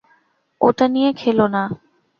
ওটা 0.61 0.85
নিয়ে 0.87 1.09
খেলো 1.13 1.45
না। 1.55 1.63